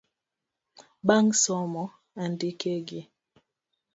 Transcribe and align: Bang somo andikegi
Bang 1.07 1.27
somo 1.41 1.83
andikegi 2.23 3.01